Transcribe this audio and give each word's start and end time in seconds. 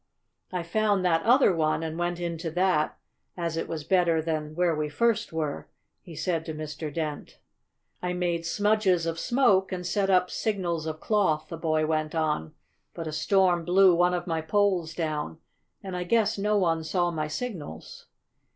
I 0.51 0.63
found 0.63 1.05
that 1.05 1.21
other 1.21 1.55
one, 1.55 1.83
and 1.83 1.95
went 1.95 2.19
into 2.19 2.49
that, 2.49 2.97
as 3.37 3.55
it 3.55 3.67
was 3.67 3.83
better 3.83 4.19
than 4.19 4.55
where 4.55 4.73
we 4.75 4.89
first 4.89 5.31
were," 5.31 5.67
he 6.01 6.15
said 6.15 6.43
to 6.47 6.55
Mr. 6.55 6.91
Dent. 6.91 7.37
"I 8.01 8.13
made 8.13 8.43
smudges 8.43 9.05
of 9.05 9.19
smoke, 9.19 9.71
and 9.71 9.85
set 9.85 10.09
up 10.09 10.31
signals 10.31 10.87
of 10.87 10.99
cloth," 10.99 11.49
the 11.49 11.57
boy 11.57 11.85
went 11.85 12.15
on, 12.15 12.55
"but 12.95 13.05
a 13.05 13.11
storm 13.11 13.63
blew 13.63 13.93
one 13.93 14.15
of 14.15 14.25
my 14.25 14.41
poles 14.41 14.95
down, 14.95 15.37
and 15.83 15.95
I 15.95 16.03
guess 16.03 16.35
no 16.35 16.57
one 16.57 16.83
saw 16.83 17.11
my 17.11 17.27
signals." 17.27 18.07